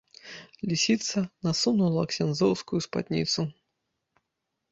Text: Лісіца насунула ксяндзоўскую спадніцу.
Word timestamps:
Лісіца 0.69 1.17
насунула 1.49 2.01
ксяндзоўскую 2.13 2.79
спадніцу. 2.87 3.41